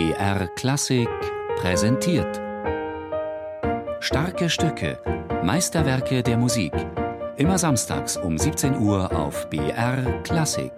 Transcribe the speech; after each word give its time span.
BR 0.00 0.46
Klassik 0.56 1.10
präsentiert. 1.58 2.40
Starke 4.00 4.48
Stücke, 4.48 4.98
Meisterwerke 5.44 6.22
der 6.22 6.38
Musik. 6.38 6.72
Immer 7.36 7.58
samstags 7.58 8.16
um 8.16 8.38
17 8.38 8.78
Uhr 8.78 9.14
auf 9.14 9.50
BR 9.50 10.22
Klassik. 10.22 10.72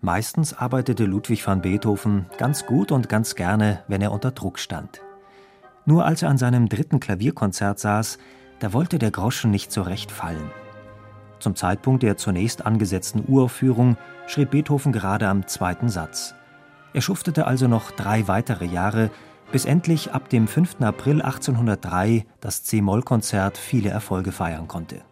Meistens 0.00 0.54
arbeitete 0.54 1.04
Ludwig 1.04 1.46
van 1.46 1.60
Beethoven 1.60 2.30
ganz 2.38 2.64
gut 2.64 2.90
und 2.90 3.10
ganz 3.10 3.34
gerne, 3.34 3.84
wenn 3.88 4.00
er 4.00 4.12
unter 4.12 4.30
Druck 4.30 4.58
stand. 4.58 5.02
Nur 5.84 6.06
als 6.06 6.22
er 6.22 6.30
an 6.30 6.38
seinem 6.38 6.70
dritten 6.70 6.98
Klavierkonzert 6.98 7.78
saß, 7.78 8.16
da 8.64 8.72
wollte 8.72 8.98
der 8.98 9.10
Groschen 9.10 9.50
nicht 9.50 9.70
so 9.70 9.84
fallen. 9.84 10.50
Zum 11.38 11.54
Zeitpunkt 11.54 12.02
der 12.02 12.16
zunächst 12.16 12.64
angesetzten 12.64 13.22
Uraufführung 13.28 13.98
schrieb 14.26 14.52
Beethoven 14.52 14.90
gerade 14.90 15.28
am 15.28 15.46
zweiten 15.46 15.90
Satz. 15.90 16.34
Er 16.94 17.02
schuftete 17.02 17.46
also 17.46 17.68
noch 17.68 17.90
drei 17.90 18.26
weitere 18.26 18.64
Jahre, 18.64 19.10
bis 19.52 19.66
endlich 19.66 20.12
ab 20.12 20.30
dem 20.30 20.48
5. 20.48 20.80
April 20.80 21.20
1803 21.20 22.24
das 22.40 22.62
C-Moll-Konzert 22.64 23.58
viele 23.58 23.90
Erfolge 23.90 24.32
feiern 24.32 24.66
konnte. 24.66 25.02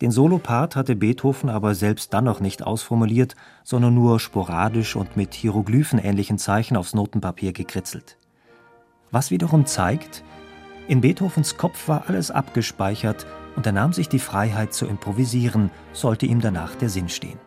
Den 0.00 0.12
Solopart 0.12 0.76
hatte 0.76 0.94
Beethoven 0.94 1.50
aber 1.50 1.74
selbst 1.74 2.14
dann 2.14 2.26
noch 2.26 2.38
nicht 2.38 2.62
ausformuliert, 2.62 3.34
sondern 3.64 3.96
nur 3.96 4.20
sporadisch 4.20 4.94
und 4.94 5.16
mit 5.16 5.34
hieroglyphenähnlichen 5.34 6.38
Zeichen 6.38 6.76
aufs 6.76 6.94
Notenpapier 6.94 7.52
gekritzelt. 7.52 8.16
Was 9.10 9.32
wiederum 9.32 9.66
zeigt, 9.66 10.22
in 10.88 11.00
Beethovens 11.00 11.56
Kopf 11.56 11.88
war 11.88 12.04
alles 12.08 12.30
abgespeichert 12.30 13.26
und 13.56 13.66
er 13.66 13.72
nahm 13.72 13.92
sich 13.92 14.08
die 14.08 14.18
Freiheit 14.18 14.72
zu 14.72 14.86
improvisieren, 14.86 15.70
sollte 15.92 16.26
ihm 16.26 16.40
danach 16.40 16.74
der 16.74 16.88
Sinn 16.88 17.08
stehen. 17.08 17.38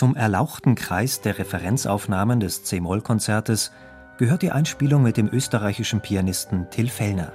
Zum 0.00 0.16
erlauchten 0.16 0.76
Kreis 0.76 1.20
der 1.20 1.38
Referenzaufnahmen 1.38 2.40
des 2.40 2.64
C-Moll-Konzertes 2.64 3.70
gehört 4.16 4.40
die 4.40 4.50
Einspielung 4.50 5.02
mit 5.02 5.18
dem 5.18 5.28
österreichischen 5.28 6.00
Pianisten 6.00 6.70
Till 6.70 6.88
Fellner. 6.88 7.34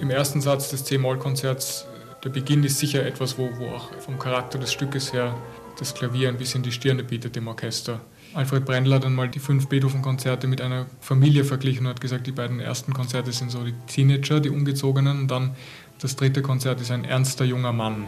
Im 0.00 0.08
ersten 0.08 0.40
Satz 0.40 0.70
des 0.70 0.84
C-Moll-Konzerts 0.84 1.86
der 2.24 2.30
Beginn 2.30 2.64
ist 2.64 2.78
sicher 2.78 3.06
etwas, 3.06 3.38
wo, 3.38 3.48
wo 3.58 3.68
auch 3.68 3.92
vom 4.00 4.18
Charakter 4.18 4.58
des 4.58 4.72
Stückes 4.72 5.12
her 5.12 5.36
das 5.78 5.94
Klavier 5.94 6.28
ein 6.28 6.38
bisschen 6.38 6.62
die 6.62 6.72
Stirne 6.72 7.04
bietet 7.04 7.36
dem 7.36 7.48
Orchester. 7.48 8.00
Alfred 8.34 8.64
Brendler 8.64 8.96
hat 8.96 9.04
dann 9.04 9.14
mal 9.14 9.28
die 9.28 9.38
fünf 9.38 9.68
Beethoven-Konzerte 9.68 10.46
mit 10.46 10.60
einer 10.60 10.86
Familie 11.00 11.44
verglichen 11.44 11.86
und 11.86 11.90
hat 11.90 12.00
gesagt, 12.00 12.26
die 12.26 12.32
beiden 12.32 12.60
ersten 12.60 12.92
Konzerte 12.92 13.32
sind 13.32 13.50
so 13.50 13.64
die 13.64 13.74
Teenager, 13.86 14.40
die 14.40 14.50
Ungezogenen, 14.50 15.20
und 15.20 15.30
dann 15.30 15.56
das 16.00 16.14
dritte 16.16 16.42
Konzert 16.42 16.80
ist 16.80 16.90
ein 16.90 17.04
ernster 17.04 17.44
junger 17.44 17.72
Mann. 17.72 18.04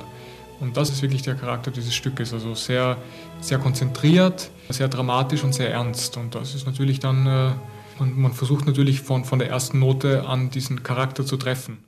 Und 0.60 0.76
das 0.76 0.90
ist 0.90 1.00
wirklich 1.00 1.22
der 1.22 1.34
Charakter 1.34 1.70
dieses 1.70 1.94
Stückes, 1.94 2.34
also 2.34 2.54
sehr, 2.54 2.98
sehr 3.40 3.58
konzentriert, 3.58 4.50
sehr 4.68 4.88
dramatisch 4.88 5.42
und 5.42 5.54
sehr 5.54 5.70
ernst. 5.70 6.18
Und 6.18 6.34
das 6.34 6.54
ist 6.54 6.66
natürlich 6.66 7.00
dann, 7.00 7.26
äh, 7.26 7.50
man, 7.98 8.20
man 8.20 8.32
versucht 8.32 8.66
natürlich 8.66 9.00
von, 9.00 9.24
von 9.24 9.38
der 9.38 9.48
ersten 9.48 9.78
Note 9.78 10.26
an 10.26 10.50
diesen 10.50 10.82
Charakter 10.82 11.24
zu 11.24 11.38
treffen. 11.38 11.78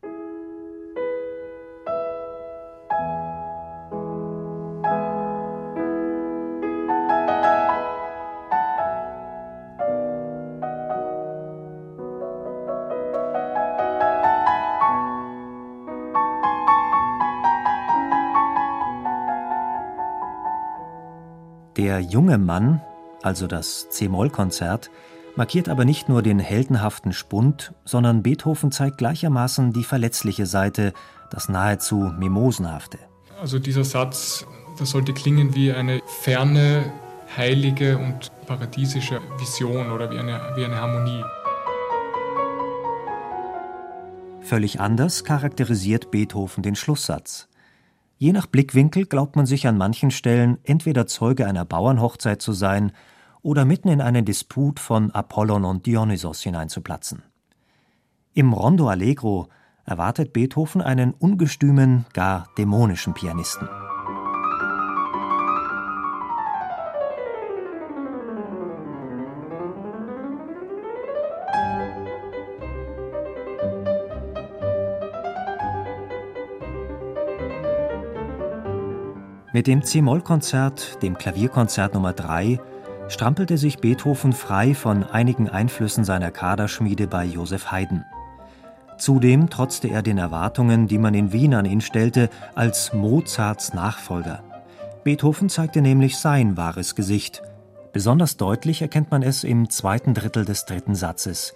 Der 21.76 22.00
junge 22.00 22.36
Mann, 22.36 22.82
also 23.22 23.46
das 23.46 23.88
C-Moll-Konzert, 23.88 24.90
markiert 25.36 25.70
aber 25.70 25.86
nicht 25.86 26.08
nur 26.08 26.20
den 26.20 26.38
heldenhaften 26.38 27.14
Spund, 27.14 27.72
sondern 27.86 28.22
Beethoven 28.22 28.70
zeigt 28.70 28.98
gleichermaßen 28.98 29.72
die 29.72 29.84
verletzliche 29.84 30.44
Seite, 30.44 30.92
das 31.30 31.48
nahezu 31.48 32.12
Mimosenhafte. 32.18 32.98
Also 33.40 33.58
dieser 33.58 33.84
Satz, 33.84 34.46
das 34.78 34.90
sollte 34.90 35.14
klingen 35.14 35.54
wie 35.54 35.72
eine 35.72 36.02
ferne, 36.06 36.92
heilige 37.36 37.96
und 37.96 38.30
paradiesische 38.46 39.22
Vision 39.38 39.90
oder 39.90 40.10
wie 40.10 40.18
eine, 40.18 40.52
wie 40.54 40.66
eine 40.66 40.76
Harmonie. 40.76 41.24
Völlig 44.42 44.80
anders 44.80 45.24
charakterisiert 45.24 46.10
Beethoven 46.10 46.62
den 46.62 46.76
Schlusssatz. 46.76 47.48
Je 48.22 48.32
nach 48.32 48.46
Blickwinkel 48.46 49.06
glaubt 49.06 49.34
man 49.34 49.46
sich 49.46 49.66
an 49.66 49.76
manchen 49.76 50.12
Stellen 50.12 50.58
entweder 50.62 51.08
Zeuge 51.08 51.44
einer 51.44 51.64
Bauernhochzeit 51.64 52.40
zu 52.40 52.52
sein 52.52 52.92
oder 53.42 53.64
mitten 53.64 53.88
in 53.88 54.00
einen 54.00 54.24
Disput 54.24 54.78
von 54.78 55.10
Apollon 55.10 55.64
und 55.64 55.86
Dionysos 55.86 56.40
hineinzuplatzen. 56.40 57.24
Im 58.32 58.52
Rondo 58.52 58.88
Allegro 58.88 59.48
erwartet 59.84 60.32
Beethoven 60.32 60.82
einen 60.82 61.14
ungestümen, 61.14 62.06
gar 62.12 62.46
dämonischen 62.56 63.12
Pianisten. 63.12 63.68
Mit 79.54 79.66
dem 79.66 79.82
C-Moll-Konzert, 79.82 81.02
dem 81.02 81.18
Klavierkonzert 81.18 81.92
Nummer 81.92 82.14
3, 82.14 82.58
strampelte 83.08 83.58
sich 83.58 83.80
Beethoven 83.80 84.32
frei 84.32 84.74
von 84.74 85.04
einigen 85.04 85.46
Einflüssen 85.46 86.04
seiner 86.04 86.30
Kaderschmiede 86.30 87.06
bei 87.06 87.26
Joseph 87.26 87.70
Haydn. 87.70 88.06
Zudem 88.96 89.50
trotzte 89.50 89.88
er 89.88 90.00
den 90.00 90.16
Erwartungen, 90.16 90.88
die 90.88 90.96
man 90.96 91.12
in 91.12 91.32
Wien 91.32 91.52
an 91.52 91.66
ihn 91.66 91.82
stellte, 91.82 92.30
als 92.54 92.94
Mozarts 92.94 93.74
Nachfolger. 93.74 94.42
Beethoven 95.04 95.50
zeigte 95.50 95.82
nämlich 95.82 96.16
sein 96.16 96.56
wahres 96.56 96.94
Gesicht. 96.94 97.42
Besonders 97.92 98.38
deutlich 98.38 98.80
erkennt 98.80 99.10
man 99.10 99.22
es 99.22 99.44
im 99.44 99.68
zweiten 99.68 100.14
Drittel 100.14 100.46
des 100.46 100.64
dritten 100.64 100.94
Satzes. 100.94 101.52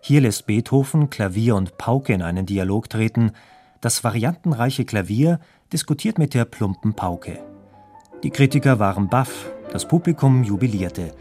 Hier 0.00 0.20
lässt 0.20 0.46
Beethoven 0.46 1.08
Klavier 1.08 1.56
und 1.56 1.78
Pauke 1.78 2.12
in 2.12 2.20
einen 2.20 2.44
Dialog 2.44 2.90
treten. 2.90 3.32
Das 3.80 4.02
variantenreiche 4.02 4.84
Klavier 4.84 5.38
diskutiert 5.72 6.18
mit 6.18 6.34
der 6.34 6.44
plumpen 6.44 6.94
Pauke. 6.94 7.38
Die 8.24 8.30
Kritiker 8.30 8.80
waren 8.80 9.08
baff, 9.08 9.52
das 9.70 9.86
Publikum 9.86 10.42
jubilierte. 10.42 11.14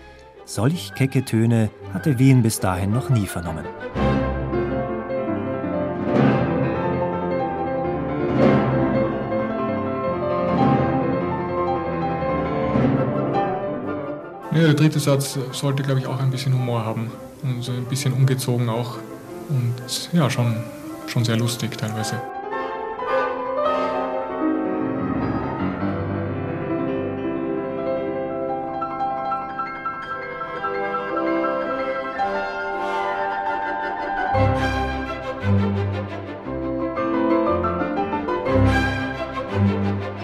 Solch 0.44 0.92
kecke 0.96 1.24
Töne 1.24 1.70
hatte 1.94 2.18
Wien 2.18 2.42
bis 2.42 2.60
dahin 2.60 2.92
noch 2.92 3.12
nie 3.12 3.28
vernommen. 3.28 3.66
Ja, 14.52 14.64
der 14.64 14.74
dritte 14.74 15.00
Satz 15.00 15.38
sollte, 15.52 15.84
glaube 15.84 16.00
ich, 16.00 16.08
auch 16.08 16.20
ein 16.20 16.32
bisschen 16.32 16.56
Humor 16.56 16.84
haben 16.84 17.12
und 17.44 17.62
so 17.62 17.72
ein 17.72 17.86
bisschen 17.86 18.14
ungezogen 18.14 18.68
auch 18.68 18.98
und 19.50 19.76
ja, 20.12 20.28
schon, 20.32 20.56
schon 21.06 21.24
sehr 21.24 21.38
lustig 21.38 21.78
teilweise. 21.78 22.20
Musik 39.58 40.17